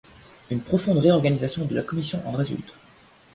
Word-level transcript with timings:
Une 0.49 0.61
profonde 0.61 0.97
réorganisation 0.97 1.65
de 1.65 1.75
la 1.75 1.83
Commission 1.83 2.23
en 2.27 2.31
résulte. 2.31 2.73